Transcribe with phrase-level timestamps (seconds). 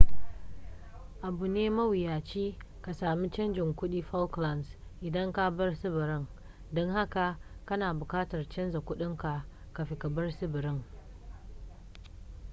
[1.27, 2.45] abu ne mawuyaci
[2.83, 4.67] ka sami canjin kudin falklands
[5.07, 6.27] idan ka bar tsibirin
[6.71, 10.83] don haka kana bukatar canzar kudinka kafin ka bar tsibirin